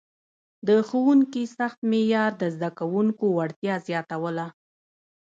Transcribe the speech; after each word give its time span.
د 0.67 0.69
ښوونکي 0.87 1.43
سخت 1.57 1.79
معیار 1.91 2.31
د 2.41 2.43
زده 2.55 2.69
کوونکو 2.79 3.25
وړتیا 3.37 3.75
زیاتوله. 3.87 4.47